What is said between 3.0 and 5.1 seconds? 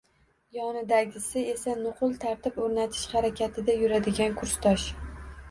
harakatida yuradigan kursdosh